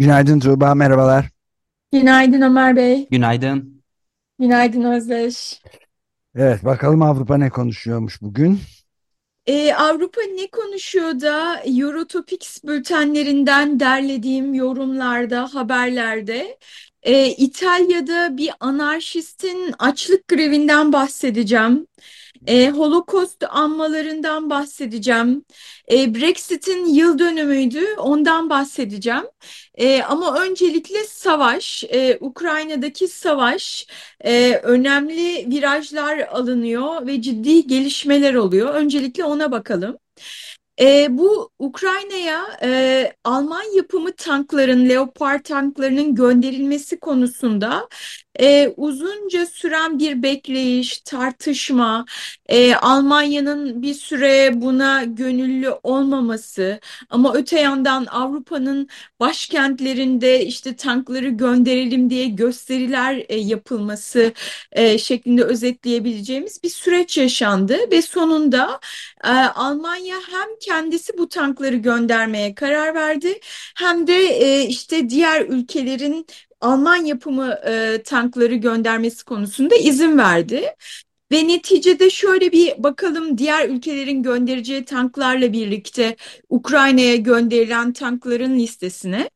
[0.00, 1.26] Günaydın Tuğba, merhabalar.
[1.92, 3.08] Günaydın Ömer Bey.
[3.10, 3.82] Günaydın.
[4.38, 5.62] Günaydın Özdeş.
[6.34, 8.60] Evet, bakalım Avrupa ne konuşuyormuş bugün?
[9.46, 16.58] Ee, Avrupa ne konuşuyor da Eurotopics bültenlerinden derlediğim yorumlarda, haberlerde
[17.02, 21.86] e, İtalya'da bir anarşistin açlık grevinden bahsedeceğim.
[22.50, 25.44] E, Holocaust anmalarından bahsedeceğim.
[25.92, 29.24] E, Brexit'in yıl dönümüydü, ondan bahsedeceğim.
[29.74, 33.86] E, ama öncelikle savaş, e, Ukrayna'daki savaş
[34.24, 38.74] e, önemli virajlar alınıyor ve ciddi gelişmeler oluyor.
[38.74, 39.96] Öncelikle ona bakalım.
[40.80, 47.88] E, bu Ukrayna'ya e, Alman yapımı tankların, Leopard tanklarının gönderilmesi konusunda
[48.40, 52.04] e, uzunca süren bir bekleyiş, tartışma,
[52.48, 58.88] e, Almanya'nın bir süre buna gönüllü olmaması ama öte yandan Avrupa'nın
[59.20, 64.32] başkentlerinde işte tankları gönderelim diye gösteriler e, yapılması
[64.72, 68.80] e, şeklinde özetleyebileceğimiz bir süreç yaşandı ve sonunda
[69.24, 73.40] e, Almanya hem kendisi bu tankları göndermeye karar verdi
[73.76, 76.26] hem de e, işte diğer ülkelerin
[76.60, 80.74] Alman yapımı e, tankları göndermesi konusunda izin verdi.
[81.32, 86.16] Ve neticede şöyle bir bakalım diğer ülkelerin göndereceği tanklarla birlikte
[86.48, 89.30] Ukrayna'ya gönderilen tankların listesine.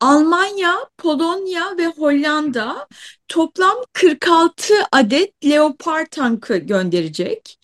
[0.00, 2.88] Almanya, Polonya ve Hollanda
[3.28, 7.58] toplam 46 adet Leopard tankı gönderecek.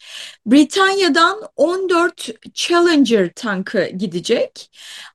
[0.47, 4.71] Britanya'dan 14 Challenger tankı gidecek.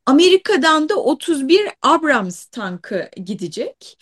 [0.05, 3.97] Amerika'dan da 31 Abrams tankı gidecek.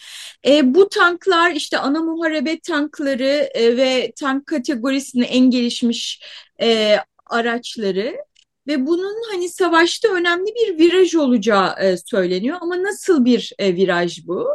[0.48, 6.22] E, bu tanklar işte ana muharebe tankları e, ve tank kategorisinin en gelişmiş
[6.62, 8.18] e, araçları
[8.70, 14.28] ve bunun hani savaşta önemli bir viraj olacağı e, söyleniyor ama nasıl bir e, viraj
[14.28, 14.48] bu?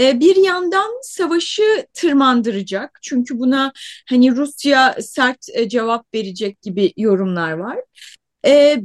[0.00, 3.72] E, bir yandan savaşı tırmandıracak çünkü buna
[4.08, 7.78] hani Rusya sert e, cevap verecek gibi yorumlar var.
[8.46, 8.82] E,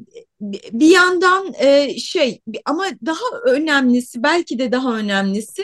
[0.72, 5.64] bir yandan e, şey ama daha önemlisi belki de daha önemlisi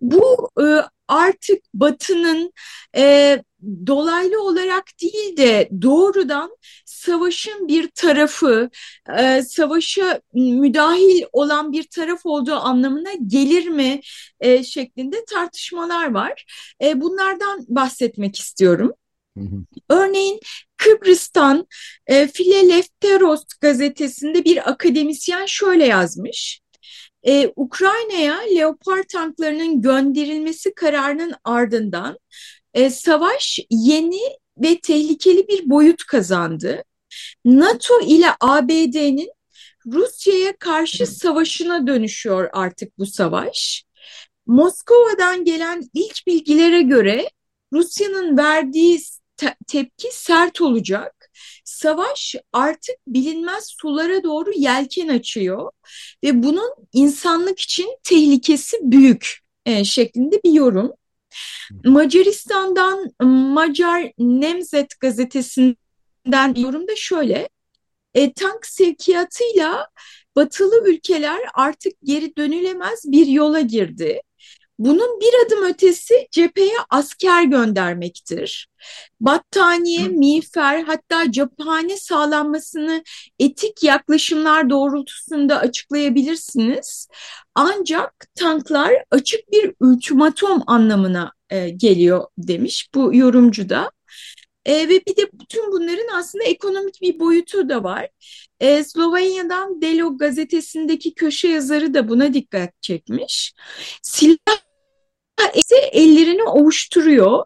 [0.00, 0.64] bu e,
[1.08, 2.52] artık Batı'nın
[2.96, 3.38] e,
[3.86, 6.56] dolaylı olarak değil de doğrudan
[7.00, 8.70] savaşın bir tarafı,
[9.18, 14.00] e, savaşa müdahil olan bir taraf olduğu anlamına gelir mi
[14.40, 16.44] e, şeklinde tartışmalar var.
[16.82, 18.92] E, bunlardan bahsetmek istiyorum.
[19.88, 20.40] Örneğin
[20.76, 21.66] Kıbrıs'tan
[22.06, 26.60] e, Filelefteros gazetesinde bir akademisyen şöyle yazmış.
[27.26, 32.18] Ee, Ukrayna'ya Leopard tanklarının gönderilmesi kararının ardından
[32.74, 34.20] e, savaş yeni
[34.58, 36.84] ve tehlikeli bir boyut kazandı.
[37.44, 39.30] NATO ile ABD'nin
[39.86, 43.84] Rusya'ya karşı savaşına dönüşüyor artık bu savaş.
[44.46, 47.30] Moskova'dan gelen ilk bilgilere göre
[47.72, 49.00] Rusya'nın verdiği
[49.36, 51.30] te tepki sert olacak.
[51.64, 55.70] Savaş artık bilinmez sulara doğru yelken açıyor
[56.24, 60.92] ve bunun insanlık için tehlikesi büyük e, şeklinde bir yorum.
[61.84, 64.94] Macaristan'dan Macar Nemzet
[66.26, 67.48] gazetesinden yorum da şöyle.
[68.14, 69.88] E, tank sevkiyatıyla
[70.36, 74.20] batılı ülkeler artık geri dönülemez bir yola girdi.
[74.78, 78.68] Bunun bir adım ötesi cepheye asker göndermektir.
[79.20, 83.02] Battaniye, miğfer hatta cephane sağlanmasını
[83.38, 87.08] etik yaklaşımlar doğrultusunda açıklayabilirsiniz.
[87.54, 93.90] Ancak tanklar açık bir ultimatom anlamına e, geliyor demiş bu yorumcu da.
[94.64, 98.08] E, ve bir de bütün bunların aslında ekonomik bir boyutu da var.
[98.60, 103.52] E, Slovenya'dan Delo gazetesindeki köşe yazarı da buna dikkat çekmiş.
[104.02, 104.60] Silah
[105.54, 107.44] ise ellerini ovuşturuyor.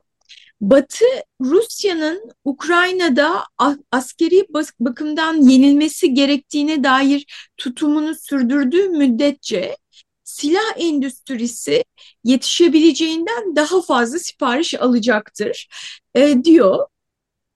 [0.61, 1.05] Batı
[1.41, 3.45] Rusya'nın Ukrayna'da
[3.93, 4.47] askeri
[4.81, 9.77] bakımdan yenilmesi gerektiğine dair tutumunu sürdürdüğü müddetçe
[10.25, 11.85] silah endüstrisi
[12.25, 15.69] yetişebileceğinden daha fazla sipariş alacaktır
[16.15, 16.87] e, diyor.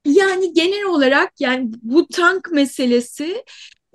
[0.06, 3.44] Yani genel olarak yani bu tank meselesi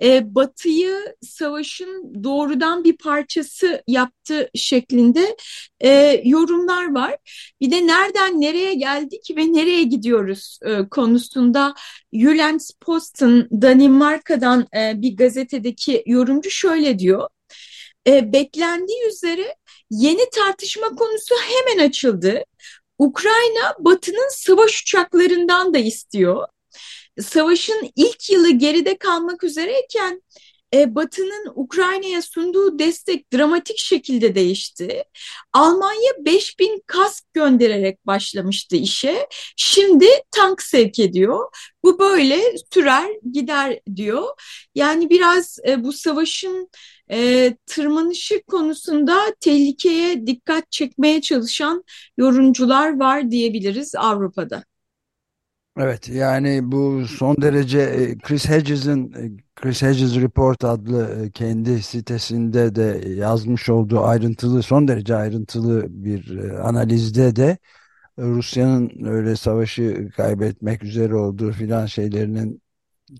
[0.02, 5.36] e, Batı'yı savaşın doğrudan bir parçası yaptı şeklinde
[5.80, 7.16] e, yorumlar var.
[7.60, 11.74] Bir de nereden nereye geldik ve nereye gidiyoruz e, konusunda
[12.12, 17.28] Jyllands Posten Danimarka'dan e, bir gazetedeki yorumcu şöyle diyor.
[18.06, 19.56] E, beklendiği üzere
[19.90, 22.44] yeni tartışma konusu hemen açıldı.
[22.98, 26.46] Ukrayna Batı'nın savaş uçaklarından da istiyor.
[27.20, 30.22] Savaşın ilk yılı geride kalmak üzereyken
[30.74, 35.04] e, Batı'nın Ukrayna'ya sunduğu destek dramatik şekilde değişti.
[35.52, 39.26] Almanya 5000 kask göndererek başlamıştı işe.
[39.56, 41.40] Şimdi tank sevk ediyor.
[41.82, 42.40] Bu böyle
[42.72, 44.24] sürer gider diyor.
[44.74, 46.68] Yani biraz e, bu savaşın
[47.10, 51.84] e, tırmanışı konusunda tehlikeye dikkat çekmeye çalışan
[52.16, 54.64] yorumcular var diyebiliriz Avrupa'da.
[55.78, 61.82] Evet yani bu son derece e, Chris Hedges'in e, Chris Hedges Report adlı e, kendi
[61.82, 66.38] sitesinde de yazmış olduğu ayrıntılı son derece ayrıntılı bir
[66.68, 67.58] analizde de
[68.18, 72.62] Rusya'nın öyle savaşı kaybetmek üzere olduğu filan şeylerinin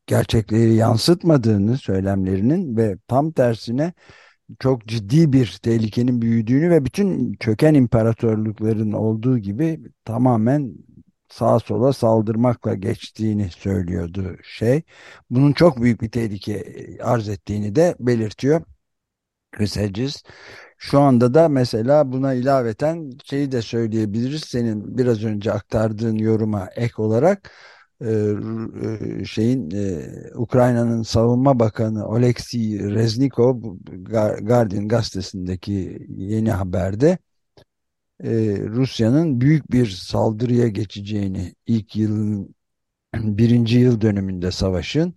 [0.06, 3.92] gerçekleri yansıtmadığını söylemlerinin ve tam tersine
[4.58, 10.74] çok ciddi bir tehlikenin büyüdüğünü ve bütün çöken imparatorlukların olduğu gibi tamamen
[11.34, 14.82] sağa sola saldırmakla geçtiğini söylüyordu şey.
[15.30, 16.64] Bunun çok büyük bir tehlike
[17.02, 18.62] arz ettiğini de belirtiyor
[19.52, 20.22] Chris Hedges.
[20.78, 24.44] Şu anda da mesela buna ilaveten şeyi de söyleyebiliriz.
[24.44, 27.50] Senin biraz önce aktardığın yoruma ek olarak
[28.00, 28.10] e,
[29.20, 30.02] e, şeyin e,
[30.34, 33.60] Ukrayna'nın savunma bakanı Oleksiy Reznikov
[34.42, 37.18] Guardian gazetesindeki yeni haberde
[38.20, 38.30] e,
[38.60, 42.54] Rusya'nın büyük bir saldırıya geçeceğini ilk yılın
[43.14, 45.14] birinci yıl dönümünde savaşın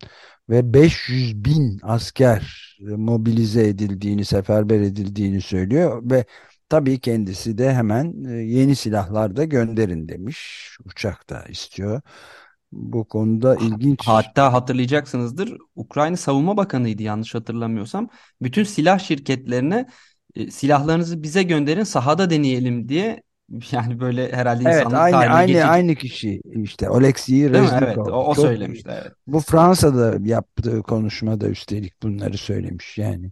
[0.50, 6.26] ve 500 bin asker mobilize edildiğini, seferber edildiğini söylüyor ve
[6.70, 10.70] tabii kendisi de hemen e, yeni silahlar da gönderin demiş.
[10.86, 12.02] Uçak da istiyor.
[12.72, 14.00] Bu konuda ilginç.
[14.06, 18.10] Hatta hatırlayacaksınızdır Ukrayna Savunma Bakanı'ydı yanlış hatırlamıyorsam.
[18.42, 19.88] Bütün silah şirketlerine
[20.38, 23.24] e, silahlarınızı bize gönderin sahada deneyelim diye
[23.72, 25.70] yani böyle herhalde evet, insanlık aynı aynı geçecek.
[25.70, 27.86] aynı kişi işte Oleksiy Reznikov.
[27.86, 29.12] Evet, o, o Çok, söylemişti evet.
[29.28, 33.32] Bu Fransa'da yaptığı konuşmada üstelik bunları söylemiş yani.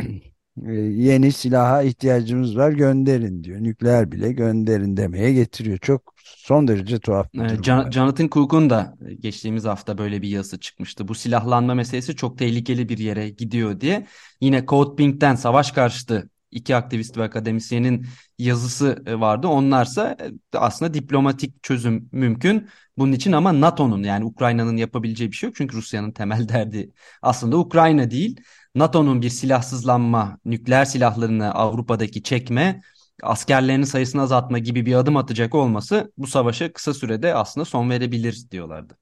[0.64, 3.60] E, yeni silaha ihtiyacımız var gönderin diyor.
[3.60, 5.78] Nükleer bile gönderin demeye getiriyor.
[5.78, 7.62] Çok son derece tuhaf bir durum.
[7.62, 11.08] Can, Jonathan Cook'un da geçtiğimiz hafta böyle bir yazısı çıkmıştı.
[11.08, 14.06] Bu silahlanma meselesi çok tehlikeli bir yere gidiyor diye.
[14.40, 18.06] Yine Code Pink'ten savaş karşıtı iki aktivist ve akademisyenin
[18.38, 19.46] yazısı e, vardı.
[19.48, 22.68] Onlarsa e, aslında diplomatik çözüm mümkün.
[22.98, 25.56] Bunun için ama NATO'nun yani Ukrayna'nın yapabileceği bir şey yok.
[25.56, 26.90] Çünkü Rusya'nın temel derdi
[27.22, 28.40] aslında Ukrayna değil.
[28.74, 32.80] NATO'nun bir silahsızlanma, nükleer silahlarını Avrupa'daki çekme,
[33.22, 38.50] askerlerinin sayısını azaltma gibi bir adım atacak olması bu savaşa kısa sürede aslında son verebilir
[38.50, 38.98] diyorlardı.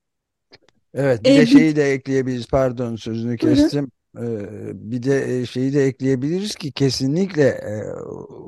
[0.94, 3.84] Evet bir Ee, de şeyi de ekleyebiliriz pardon sözünü kestim.
[3.84, 4.03] Ee,
[4.74, 7.82] bir de e, şeyi de ekleyebiliriz ki kesinlikle e,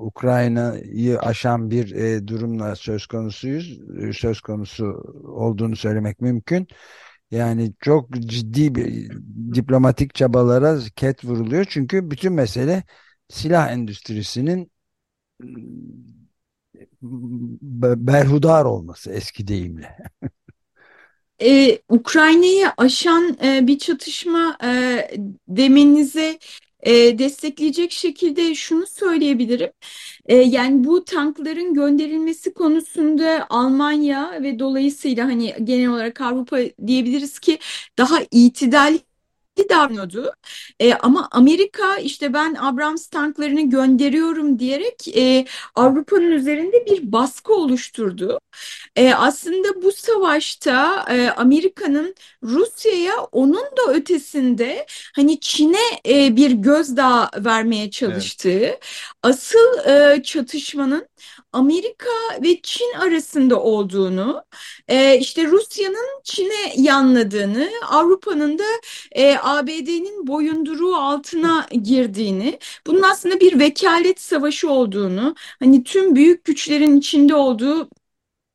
[0.01, 3.81] Ukrayna'yı aşan bir e, durumla söz konusuyuz.
[4.19, 4.85] Söz konusu
[5.25, 6.69] olduğunu söylemek mümkün.
[7.31, 9.11] Yani çok ciddi bir
[9.55, 11.65] diplomatik çabalara ket vuruluyor.
[11.69, 12.85] Çünkü bütün mesele
[13.29, 14.71] silah endüstrisinin
[17.63, 19.97] be- berhudar olması eski deyimle.
[21.43, 24.71] Ee, Ukrayna'yı aşan e, bir çatışma e,
[25.49, 26.39] demenize
[26.81, 29.71] e, destekleyecek şekilde şunu söyleyebilirim.
[30.27, 37.59] E, yani bu tankların gönderilmesi konusunda Almanya ve dolayısıyla hani genel olarak Avrupa diyebiliriz ki
[37.99, 38.99] daha itidalli
[39.69, 40.33] davranıyordu.
[40.81, 48.39] E, ama Amerika işte ben Abrams tanklarını gönderiyorum diyerek e, Avrupa'nın üzerinde bir baskı oluşturdu.
[48.97, 57.31] E, aslında bu savaşta e, Amerika'nın Rusya'ya onun da ötesinde hani Çin'e e, bir gözdağı
[57.39, 58.79] vermeye çalıştığı,
[59.23, 61.09] asıl e, çatışmanın
[61.53, 62.09] Amerika
[62.43, 64.45] ve Çin arasında olduğunu,
[64.89, 68.65] e, işte Rusya'nın Çin'e yanladığını, Avrupa'nın da
[69.13, 76.97] e, ABD'nin boyunduruğu altına girdiğini, bunun aslında bir vekalet savaşı olduğunu, hani tüm büyük güçlerin
[76.97, 77.89] içinde olduğu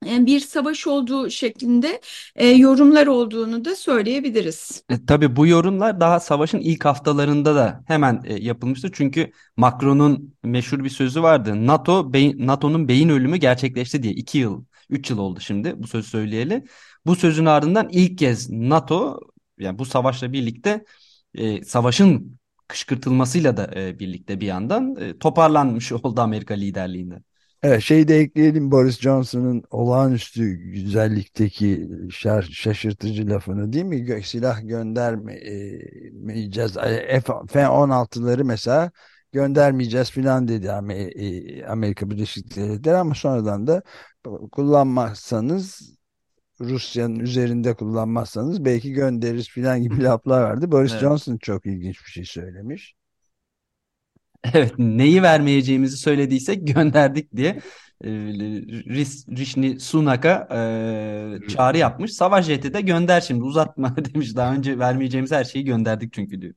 [0.04, 2.02] bir savaş olduğu şeklinde
[2.36, 4.84] e, yorumlar olduğunu da söyleyebiliriz.
[4.90, 8.90] E, tabii bu yorumlar daha savaşın ilk haftalarında da hemen e, yapılmıştı.
[8.94, 11.68] Çünkü Macron'un meşhur bir sözü vardı.
[11.68, 14.14] NATO beyin, NATO'nun beyin ölümü gerçekleşti diye.
[14.14, 16.66] iki yıl, üç yıl oldu şimdi bu sözü söyleyeli.
[17.06, 19.20] Bu sözün ardından ilk kez NATO
[19.60, 20.86] yani bu savaşla birlikte
[21.36, 27.22] e, savaşın kışkırtılmasıyla da e, birlikte bir yandan e, toparlanmış oldu Amerika liderliğinde.
[27.64, 34.04] Evet, şeyi de ekleyelim Boris Johnson'ın olağanüstü güzellikteki şar, şaşırtıcı lafını değil mi?
[34.04, 36.74] Gö silah göndermeyeceğiz.
[37.48, 38.92] F-16'ları mesela
[39.32, 43.84] göndermeyeceğiz filan dedi e, Amerika Birleşik Devletleri ama sonradan da
[44.52, 45.96] kullanmazsanız
[46.62, 50.72] Rusya'nın üzerinde kullanmazsanız belki göndeririz filan gibi laflar vardı.
[50.72, 51.02] Boris evet.
[51.02, 53.01] Johnson çok ilginç bir şey söylemiş.
[54.54, 57.60] Evet, neyi vermeyeceğimizi söylediysek gönderdik diye
[58.04, 58.10] e,
[59.38, 62.14] Rishni Sunak'a e, çağrı yapmış.
[62.14, 64.36] Savaş jeti de gönder şimdi uzatma demiş.
[64.36, 66.54] Daha önce vermeyeceğimiz her şeyi gönderdik çünkü diyor.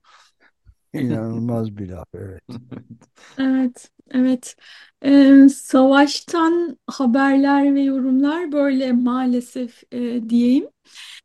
[0.94, 2.42] İnanılmaz bir laf evet.
[3.38, 4.56] Evet, evet.
[5.04, 10.68] Ee, savaştan haberler ve yorumlar böyle maalesef e, diyeyim.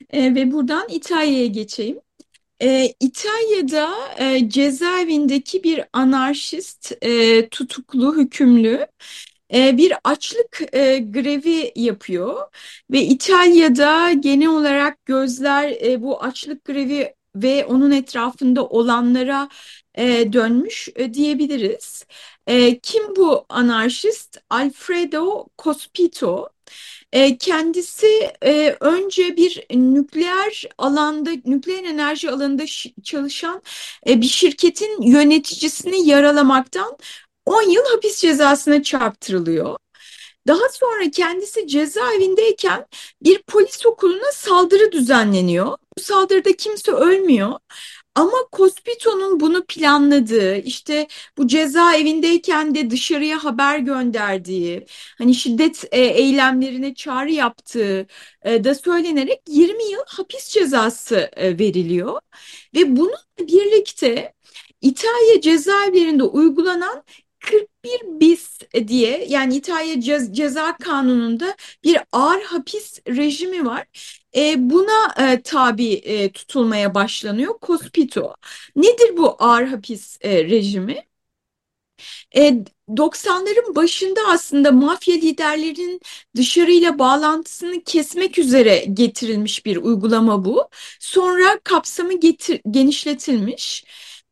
[0.10, 2.00] E, ve buradan İtalya'ya geçeyim.
[2.62, 8.88] E, İtalya'da e, cezaevindeki bir anarşist e, tutuklu, hükümlü
[9.54, 12.48] e, bir açlık e, grevi yapıyor
[12.92, 19.50] ve İtalya'da genel olarak gözler e, bu açlık grevi ve onun etrafında olanlara
[19.96, 22.06] e, dönmüş e, diyebiliriz.
[22.48, 24.38] E, kim bu anarşist?
[24.50, 26.50] Alfredo Cospito.
[27.40, 28.32] Kendisi
[28.80, 32.64] önce bir nükleer alanda, nükleer enerji alanında
[33.04, 33.62] çalışan
[34.08, 36.98] bir şirketin yöneticisini yaralamaktan
[37.46, 39.78] 10 yıl hapis cezasına çarptırılıyor.
[40.48, 42.86] Daha sonra kendisi cezaevindeyken
[43.24, 45.78] bir polis okuluna saldırı düzenleniyor.
[45.98, 47.60] Bu saldırıda kimse ölmüyor.
[48.20, 51.08] Ama Cospito'nun bunu planladığı, işte
[51.38, 54.86] bu cezaevindeyken de dışarıya haber gönderdiği,
[55.18, 58.08] hani şiddet e, eylemlerine çağrı yaptığı
[58.46, 62.20] e, da söylenerek 20 yıl hapis cezası e, veriliyor.
[62.76, 64.34] Ve bununla birlikte
[64.82, 67.04] İtalya cezaevlerinde uygulanan
[67.40, 73.88] 41 bis diye yani İtalya cez, ceza kanununda bir ağır hapis rejimi var.
[74.36, 77.56] E, buna e, tabi e, tutulmaya başlanıyor.
[77.62, 78.36] Cospito.
[78.76, 81.06] Nedir bu ağır hapis e, rejimi?
[82.36, 82.64] E,
[82.98, 86.02] 90'ların başında aslında mafya liderlerinin
[86.36, 90.70] dışarıyla bağlantısını kesmek üzere getirilmiş bir uygulama bu.
[91.00, 93.86] Sonra kapsamı getir, genişletilmiş.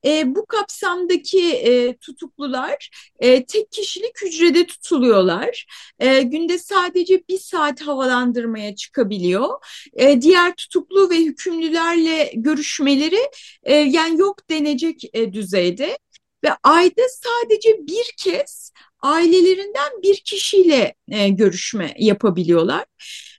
[0.06, 2.90] E, bu kapsamdaki e, tutuklular
[3.20, 5.66] e, tek kişilik hücrede tutuluyorlar.
[6.00, 9.50] E, günde sadece bir saat havalandırmaya çıkabiliyor.
[9.94, 13.30] E, diğer tutuklu ve hükümlülerle görüşmeleri
[13.64, 15.98] e, yani yok denecek e, düzeyde
[16.44, 22.86] ve ayda sadece bir kez ailelerinden bir kişiyle e, görüşme yapabiliyorlar.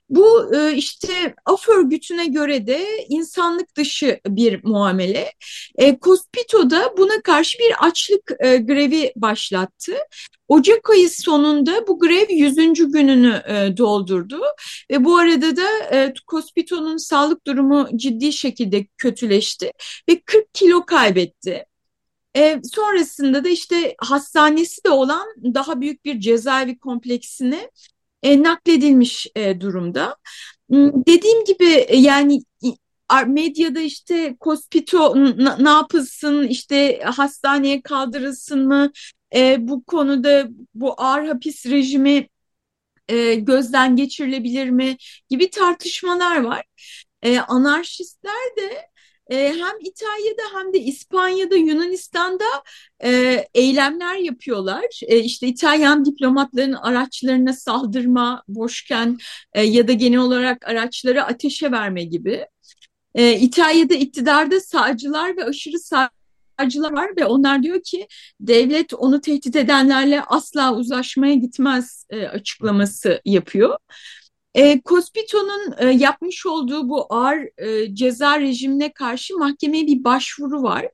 [0.09, 5.33] Bu e, işte af örgütüne göre de insanlık dışı bir muamele.
[5.79, 5.99] E,
[6.69, 9.93] da buna karşı bir açlık e, grevi başlattı.
[10.47, 12.55] Ocak ayı sonunda bu grev 100.
[12.91, 14.41] gününü e, doldurdu
[14.91, 19.71] ve bu arada da e, Cospito'nun sağlık durumu ciddi şekilde kötüleşti
[20.09, 21.65] ve 40 kilo kaybetti.
[22.35, 27.69] E, sonrasında da işte hastanesi de olan daha büyük bir cezaevi kompleksine
[28.23, 30.15] e, nakledilmiş e, durumda.
[30.69, 32.41] Hmm, dediğim gibi e, yani
[33.27, 35.15] medyada işte Cospito
[35.63, 38.91] ne yapılsın işte hastaneye kaldırılsın mı
[39.35, 42.27] e, bu konuda bu ağır hapis rejimi
[43.07, 44.97] e, gözden geçirilebilir mi
[45.29, 46.65] gibi tartışmalar var.
[47.21, 48.89] E, anarşistler de
[49.29, 52.63] e, hem İtalya'da hem de İspanya'da, Yunanistan'da
[53.03, 54.85] e, eylemler yapıyorlar.
[55.07, 59.17] E, işte İtalyan diplomatların araçlarına saldırma, boşken
[59.53, 62.45] e, ya da genel olarak araçları ateşe verme gibi.
[63.15, 68.07] E, İtalya'da iktidarda sağcılar ve aşırı sağcılar var ve onlar diyor ki
[68.39, 73.77] devlet onu tehdit edenlerle asla uzlaşmaya gitmez e, açıklaması yapıyor.
[74.59, 80.87] E, Cospito'nun e, yapmış olduğu bu ağır e, ceza rejimine karşı mahkemeye bir başvuru var.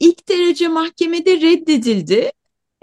[0.00, 2.32] İlk derece mahkemede reddedildi.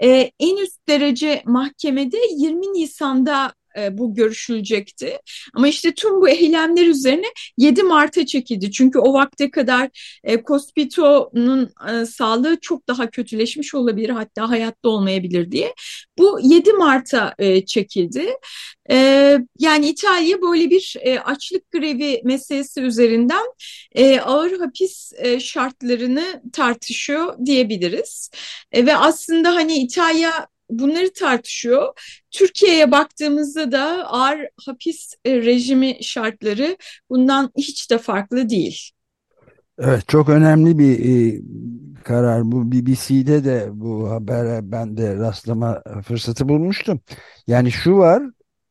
[0.02, 5.18] E, en üst derece mahkemede 20 Nisan'da e, bu görüşülecekti.
[5.54, 7.26] Ama işte tüm bu eylemler üzerine
[7.58, 8.70] 7 Mart'a çekildi.
[8.72, 9.90] Çünkü o vakte kadar
[10.24, 10.36] e,
[11.90, 15.74] e, sağlığı çok daha kötüleşmiş olabilir hatta hayatta olmayabilir diye.
[16.18, 18.26] Bu 7 Mart'a e, çekildi.
[19.58, 23.44] Yani İtalya böyle bir açlık grevi meselesi üzerinden
[24.24, 28.30] ağır hapis şartlarını tartışıyor diyebiliriz.
[28.74, 31.88] Ve aslında hani İtalya bunları tartışıyor.
[32.30, 36.76] Türkiye'ye baktığımızda da ağır hapis e, rejimi şartları
[37.10, 38.90] bundan hiç de farklı değil.
[39.78, 41.40] Evet çok önemli bir e,
[42.04, 47.00] karar bu BBC'de de bu habere ben de rastlama fırsatı bulmuştum.
[47.46, 48.22] Yani şu var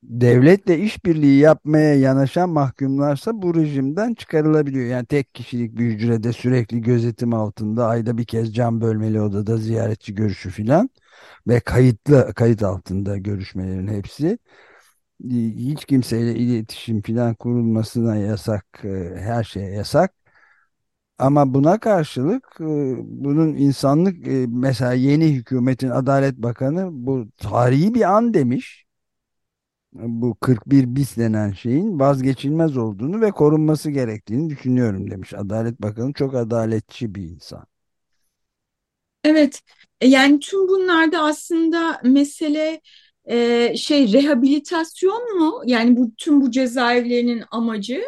[0.04, 4.86] devletle işbirliği yapmaya yanaşan mahkumlarsa bu rejimden çıkarılabiliyor.
[4.86, 10.16] Yani tek kişilik bir hücrede sürekli gözetim altında ayda bir kez cam bölmeli odada ziyaretçi
[10.16, 10.90] görüşü filan
[11.48, 14.38] ve kayıtlı kayıt altında görüşmelerin hepsi
[15.58, 20.14] hiç kimseyle iletişim filan kurulmasına yasak e, her şeye yasak.
[21.18, 22.66] Ama buna karşılık e,
[23.24, 28.86] bunun insanlık e, mesela yeni hükümetin Adalet Bakanı bu tarihi bir an demiş.
[29.94, 35.34] Bu 41 bis denen şeyin vazgeçilmez olduğunu ve korunması gerektiğini düşünüyorum demiş.
[35.34, 37.66] Adalet Bakanı çok adaletçi bir insan.
[39.24, 39.62] Evet,
[40.02, 42.82] e, yani tüm bunlarda aslında mesele
[43.30, 45.62] e, şey rehabilitasyon mu?
[45.66, 48.02] Yani bu tüm bu cezaevlerinin amacı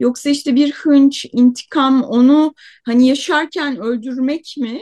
[0.00, 4.80] yoksa işte bir hınç, intikam onu hani yaşarken öldürmek mi?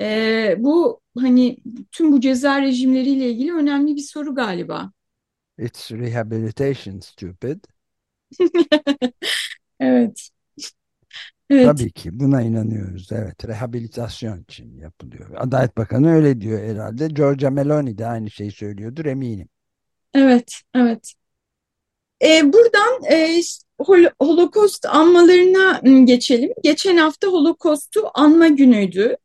[0.00, 1.56] E, bu hani
[1.92, 4.90] tüm bu ceza rejimleriyle ilgili önemli bir soru galiba.
[5.58, 7.66] It's rehabilitation stupid.
[9.80, 10.30] Evet,
[11.50, 13.12] evet, Tabii ki buna inanıyoruz.
[13.12, 15.30] Evet, rehabilitasyon için yapılıyor.
[15.36, 17.06] Adalet Bakanı öyle diyor herhalde.
[17.08, 19.48] Giorgia Meloni de aynı şeyi söylüyordur eminim.
[20.14, 21.14] evet, evet.
[22.24, 23.40] E, buradan e,
[23.78, 26.52] Hol- Holocaust anmalarına geçelim.
[26.64, 29.16] Geçen hafta Holocaust'u anma günüydü.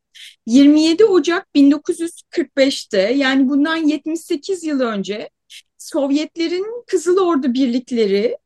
[0.45, 5.29] 27 Ocak 1945'te yani bundan 78 yıl önce
[5.77, 8.37] Sovyetlerin Kızıl Ordu birlikleri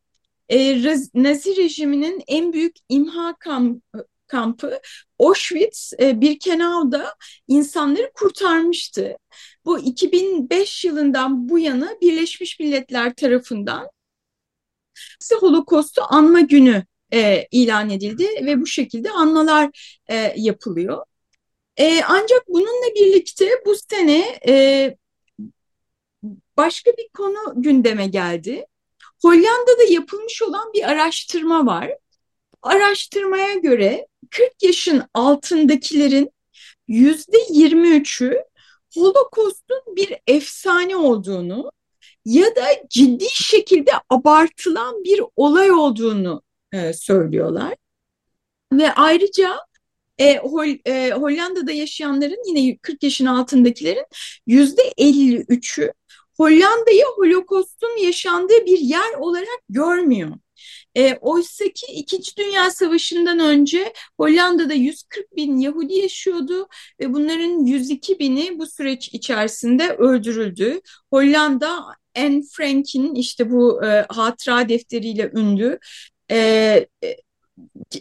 [0.50, 0.84] e,
[1.14, 3.82] Nazi rejiminin en büyük imha kamp-
[4.28, 4.80] kampı
[5.20, 7.16] Auschwitz-Birkenau'da
[7.48, 9.18] insanları kurtarmıştı.
[9.66, 13.90] Bu 2005 yılından bu yana Birleşmiş Milletler tarafından
[15.22, 21.06] ise Holocaust'u anma günü e, ilan edildi ve bu şekilde anmalar e, yapılıyor.
[21.78, 24.96] E, ancak bununla birlikte bu sene e,
[26.58, 28.66] başka bir konu gündeme geldi.
[29.22, 31.92] Hollanda'da yapılmış olan bir araştırma var.
[32.62, 36.32] Araştırmaya göre 40 yaşın altındakilerin
[36.88, 38.44] yüzde 23'ü
[38.94, 41.72] Holocaust'un bir efsane olduğunu
[42.26, 46.42] ya da ciddi şekilde abartılan bir olay olduğunu
[46.74, 47.76] e, söylüyorlar.
[48.74, 49.58] Ve ayrıca
[50.18, 54.06] e, Hol, e, Hollanda'da yaşayanların yine 40 yaşın altındakilerin
[54.48, 55.94] yüzde 53'ü
[56.38, 60.32] Hollanda'yı Holokost'un yaşandığı bir yer olarak görmüyor.
[60.96, 66.68] E, Oysa ki İkinci Dünya Savaşı'ndan önce Hollanda'da 140 bin Yahudi yaşıyordu
[67.00, 70.82] ve bunların 102 bini bu süreç içerisinde öldürüldü.
[71.14, 71.86] Hollanda
[72.18, 75.80] Anne Frank'in işte bu e, hatıra defteriyle ünlü
[76.32, 76.88] e,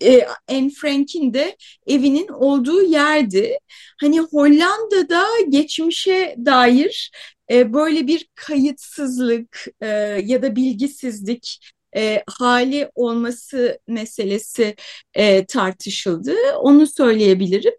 [0.02, 3.58] e, Anne Frank'in de evinin olduğu yerdi.
[4.00, 7.10] Hani Hollanda'da geçmişe dair
[7.50, 9.86] e, böyle bir kayıtsızlık e,
[10.24, 11.60] ya da bilgisizlik
[11.96, 14.76] e, hali olması meselesi
[15.14, 16.34] e, tartışıldı.
[16.60, 17.72] Onu söyleyebilirim.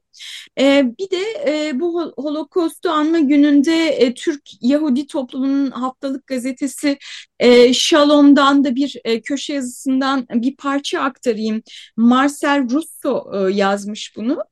[0.60, 6.97] E, bir de e, bu Holocaust'u anma gününde e, Türk Yahudi toplumunun haftalık gazetesi
[7.39, 11.62] e, Shalom'dan da bir e, köşe yazısından bir parça aktarayım.
[11.97, 14.43] Marcel Russo e, yazmış bunu.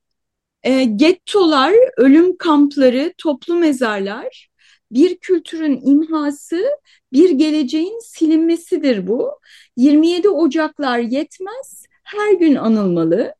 [0.62, 4.48] E, gettolar, ölüm kampları, toplu mezarlar,
[4.90, 6.64] bir kültürün imhası,
[7.12, 9.40] bir geleceğin silinmesidir bu.
[9.76, 13.34] 27 Ocaklar yetmez, her gün anılmalı.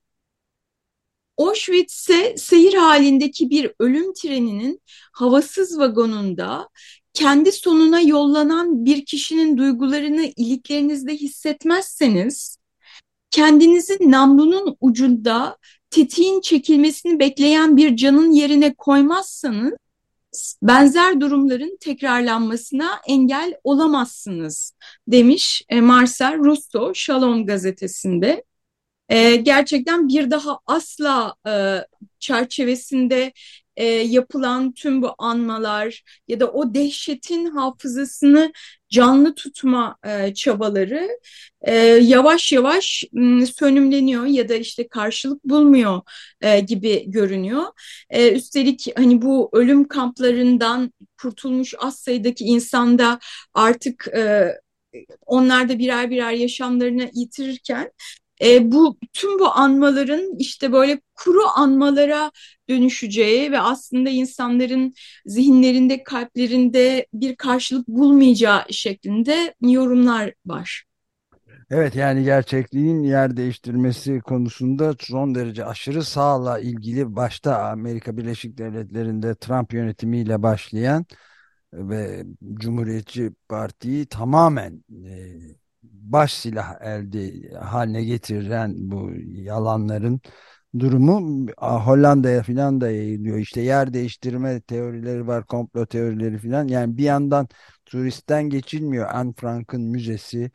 [1.38, 4.82] Auschwitz'e seyir halindeki bir ölüm treninin
[5.12, 6.68] havasız vagonunda
[7.14, 12.58] kendi sonuna yollanan bir kişinin duygularını iliklerinizde hissetmezseniz,
[13.30, 15.56] kendinizi namlunun ucunda
[15.90, 19.72] tetiğin çekilmesini bekleyen bir canın yerine koymazsanız,
[20.62, 24.72] benzer durumların tekrarlanmasına engel olamazsınız
[25.08, 28.44] demiş e, Marcel Russo Shalom gazetesinde.
[29.08, 31.78] E, gerçekten bir daha asla e,
[32.18, 33.32] çerçevesinde
[33.76, 38.52] e, yapılan tüm bu anmalar ya da o dehşetin hafızasını
[38.88, 41.08] canlı tutma e, çabaları
[41.62, 46.00] e, yavaş yavaş m, sönümleniyor ya da işte karşılık bulmuyor
[46.40, 47.64] e, gibi görünüyor.
[48.10, 53.18] E, üstelik hani bu ölüm kamplarından kurtulmuş az sayıdaki insanda
[53.54, 54.52] artık e,
[55.26, 57.92] onlar da birer birer yaşamlarını yitirirken
[58.44, 62.30] e, bu tüm bu anmaların işte böyle kuru anmalara
[62.68, 64.94] dönüşeceği ve aslında insanların
[65.26, 70.84] zihinlerinde, kalplerinde bir karşılık bulmayacağı şeklinde yorumlar var.
[71.70, 79.34] Evet yani gerçekliğin yer değiştirmesi konusunda son derece aşırı sağla ilgili başta Amerika Birleşik Devletleri'nde
[79.34, 81.06] Trump yönetimiyle başlayan
[81.72, 85.12] ve Cumhuriyetçi Parti'yi tamamen e,
[85.92, 90.20] baş silah elde haline getiren bu yalanların
[90.78, 93.38] durumu Hollanda'ya filan da yayılıyor.
[93.38, 96.68] İşte yer değiştirme teorileri var, komplo teorileri filan.
[96.68, 97.48] Yani bir yandan
[97.86, 99.08] turistten geçilmiyor.
[99.12, 100.50] Anne Frank'ın müzesi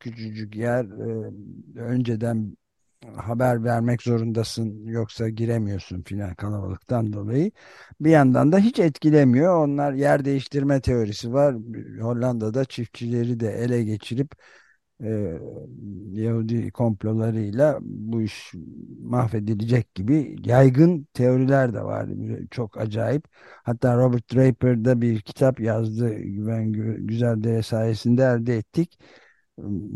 [0.00, 2.56] küçücük yer e, önceden
[3.16, 7.50] haber vermek zorundasın yoksa giremiyorsun filan kalabalıktan dolayı.
[8.00, 9.64] Bir yandan da hiç etkilemiyor.
[9.64, 11.56] Onlar yer değiştirme teorisi var.
[12.00, 14.32] Hollanda'da çiftçileri de ele geçirip
[15.02, 15.38] e,
[16.12, 18.52] Yahudi komplolarıyla bu iş
[19.02, 22.08] mahvedilecek gibi yaygın teoriler de var.
[22.50, 23.24] Çok acayip.
[23.64, 26.14] Hatta Robert Draper'da bir kitap yazdı.
[26.18, 26.72] Güven
[27.06, 28.98] Güzeldere sayesinde elde ettik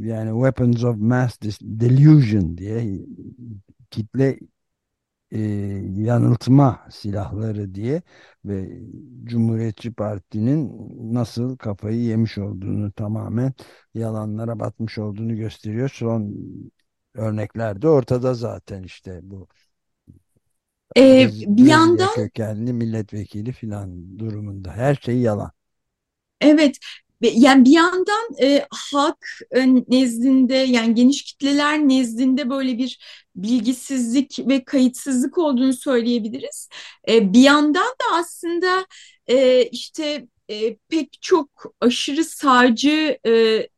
[0.01, 2.99] yani Weapons of Mass Delusion diye
[3.91, 4.39] kitle
[5.33, 5.39] e,
[5.97, 8.03] yanıltma silahları diye
[8.45, 8.81] ve
[9.25, 13.53] Cumhuriyetçi Parti'nin nasıl kafayı yemiş olduğunu tamamen
[13.95, 15.89] yalanlara batmış olduğunu gösteriyor.
[15.95, 16.35] Son
[17.15, 19.49] örnekler de ortada zaten işte bu
[20.97, 25.51] ee, bir yandan kökenli milletvekili filan durumunda her şey yalan.
[26.41, 26.79] Evet,
[27.21, 32.99] yani bir yandan e, halk e, nezdinde yani geniş kitleler nezdinde böyle bir
[33.37, 36.69] bilgisizlik ve kayıtsızlık olduğunu söyleyebiliriz.
[37.09, 38.87] E, bir yandan da aslında
[39.27, 43.69] e, işte e, pek çok aşırı sağcı e,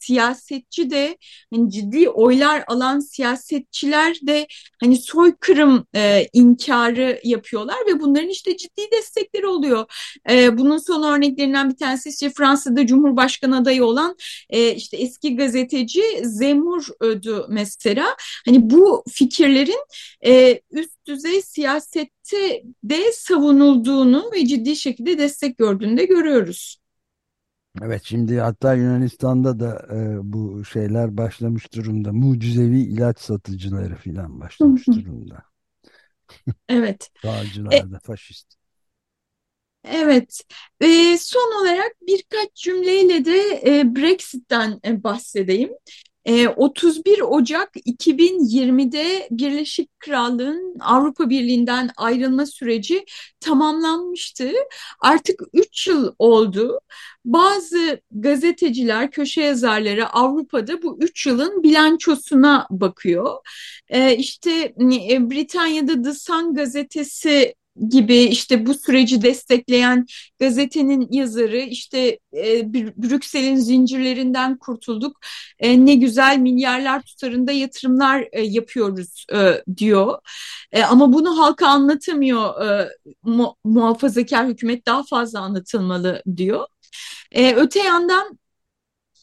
[0.00, 1.18] siyasetçi de
[1.54, 4.46] hani ciddi oylar alan siyasetçiler de
[4.80, 9.84] hani soykırım e, inkarı yapıyorlar ve bunların işte ciddi destekleri oluyor.
[10.30, 14.16] E, bunun son örneklerinden bir tanesi işte Fransa'da Cumhurbaşkanı adayı olan
[14.50, 18.16] e, işte eski gazeteci Zemmour ödü mesela.
[18.46, 19.84] Hani bu fikirlerin
[20.26, 26.78] e, üst düzey siyasette de savunulduğunu ve ciddi şekilde destek gördüğünü de görüyoruz.
[27.82, 32.12] Evet şimdi hatta Yunanistan'da da e, bu şeyler başlamış durumda.
[32.12, 35.44] Mucizevi ilaç satıcıları falan başlamış durumda.
[36.68, 37.10] Evet.
[37.24, 38.54] Sağcılar da faşist.
[39.84, 40.42] Evet.
[40.80, 45.70] E, son olarak birkaç cümleyle de e, Brexit'ten e, bahsedeyim.
[46.56, 53.04] 31 ee, Ocak 2020'de Birleşik Krallığın Avrupa Birliği'nden ayrılma süreci
[53.40, 54.52] tamamlanmıştı.
[55.00, 56.80] Artık 3 yıl oldu.
[57.24, 63.36] Bazı gazeteciler, köşe yazarları Avrupa'da bu 3 yılın bilançosuna bakıyor.
[63.88, 64.74] Ee, işte
[65.10, 67.54] e, Britanya'da The Sun gazetesi
[67.90, 70.06] gibi işte bu süreci destekleyen
[70.40, 75.20] gazetenin yazarı işte e, Brüksel'in zincirlerinden kurtulduk
[75.58, 80.18] e, ne güzel milyarlar tutarında yatırımlar e, yapıyoruz e, diyor
[80.72, 82.88] e, ama bunu halka anlatamıyor e,
[83.22, 86.66] mu muhafazakar hükümet daha fazla anlatılmalı diyor.
[87.32, 88.38] E, öte yandan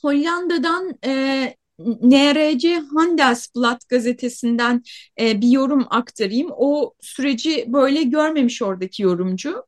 [0.01, 4.83] Hollanda'dan e, NRC Handelsblad gazetesinden
[5.19, 6.49] e, bir yorum aktarayım.
[6.57, 9.65] O süreci böyle görmemiş oradaki yorumcu.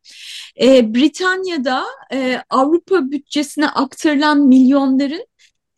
[0.61, 5.27] E, Britanya'da e, Avrupa bütçesine aktarılan milyonların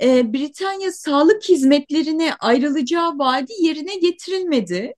[0.02, 4.94] e, Britanya sağlık hizmetlerine ayrılacağı vaadi yerine getirilmedi.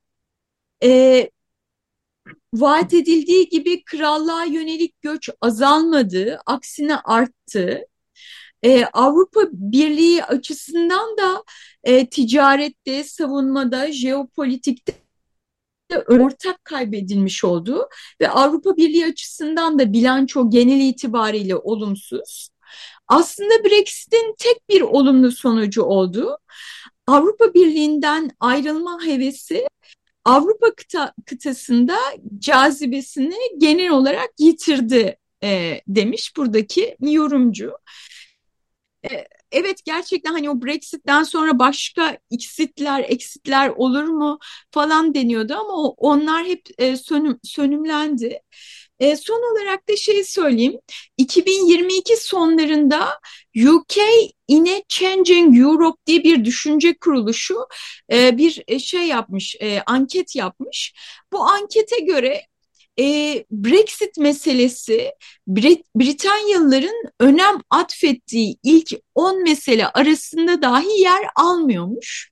[0.84, 1.30] E,
[2.54, 7.86] vaat edildiği gibi krallığa yönelik göç azalmadı, aksine arttı
[8.64, 11.44] e, Avrupa Birliği açısından da
[11.84, 14.94] e, ticarette, savunmada, jeopolitikte
[16.08, 17.90] ortak kaybedilmiş oldu
[18.22, 22.50] ve Avrupa Birliği açısından da bilanço genel itibariyle olumsuz.
[23.08, 26.38] Aslında Brexit'in tek bir olumlu sonucu oldu.
[27.08, 29.68] Avrupa Birliği'nden ayrılma hevesi
[30.26, 31.98] Avrupa kıta, kıtasında
[32.40, 37.72] cazibesini genel olarak yitirdi e, demiş buradaki yorumcu.
[39.12, 44.40] E, evet gerçekten hani o Brexit'ten sonra başka eksitler, eksitler olur mu
[44.72, 48.40] falan deniyordu ama onlar hep e, sönüm, sönümlendi.
[49.00, 50.80] E, son olarak da şey söyleyeyim.
[51.18, 53.20] 2022 sonlarında
[53.68, 53.98] UK
[54.48, 57.56] in a Changing Europe diye bir düşünce kuruluşu
[58.12, 60.94] bir şey yapmış, anket yapmış.
[61.34, 62.42] Bu ankete göre
[63.02, 65.12] e, Brexit meselesi
[65.48, 72.32] Brit Britanyalıların önem atfettiği ilk 10 mesele arasında dahi yer almıyormuş.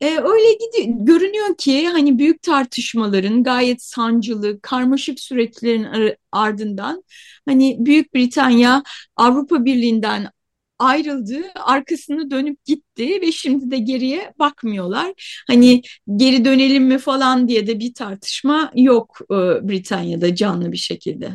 [0.00, 7.04] E, öyle gidiyor, görünüyor ki hani büyük tartışmaların gayet sancılı, karmaşık süreçlerin ardından
[7.48, 8.82] hani Büyük Britanya
[9.16, 10.30] Avrupa Birliği'nden
[10.78, 15.42] ayrıldı, arkasını dönüp gitti ve şimdi de geriye bakmıyorlar.
[15.46, 15.82] Hani
[16.16, 19.34] geri dönelim mi falan diye de bir tartışma yok e,
[19.68, 21.30] Britanya'da canlı bir şekilde.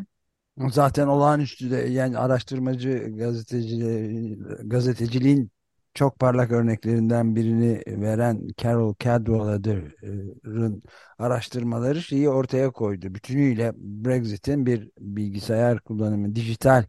[0.72, 5.52] Zaten olağanüstü de yani araştırmacı gazeteci gazeteciliğin
[5.94, 10.84] çok parlak örneklerinden birini veren Carol Cadwallader'ın
[11.20, 13.16] araştırmaları şeyi ortaya koydu.
[13.16, 16.86] Bütünüyle Brexit'in bir bilgisayar kullanımı, dijital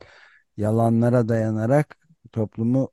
[0.56, 1.96] yalanlara dayanarak
[2.32, 2.90] toplumu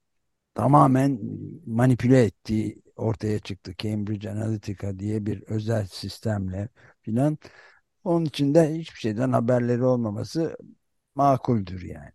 [0.56, 1.20] tamamen
[1.68, 3.74] manipüle ettiği ortaya çıktı.
[3.78, 6.70] Cambridge Analytica diye bir özel sistemle
[7.02, 7.38] filan.
[8.04, 10.58] Onun için de hiçbir şeyden haberleri olmaması
[11.16, 12.12] makuldür yani.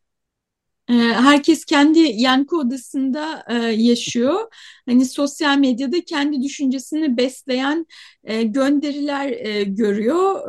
[0.89, 4.41] Ee, herkes kendi yankı odasında e, yaşıyor.
[4.87, 7.87] Hani sosyal medyada kendi düşüncesini besleyen
[8.25, 10.49] e, gönderiler e, görüyor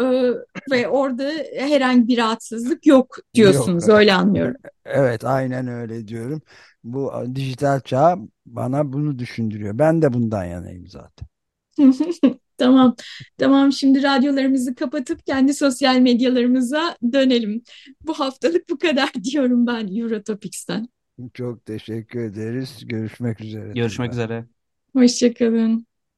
[0.71, 3.87] ve orada herhangi bir rahatsızlık yok diyorsunuz.
[3.87, 3.97] Yok.
[3.97, 4.55] Öyle anlıyorum.
[4.85, 6.41] Evet, aynen öyle diyorum.
[6.83, 9.79] Bu dijital çağ bana bunu düşündürüyor.
[9.79, 11.27] Ben de bundan yanayım zaten.
[12.57, 12.95] Tamam,
[13.37, 13.71] tamam.
[13.71, 17.63] Şimdi radyolarımızı kapatıp kendi sosyal medyalarımıza dönelim.
[18.01, 20.87] Bu haftalık bu kadar diyorum ben Eurotopics'ten.
[21.33, 22.81] Çok teşekkür ederiz.
[22.85, 23.73] Görüşmek üzere.
[23.73, 24.45] Görüşmek üzere.
[24.93, 25.94] Hoşçakalın.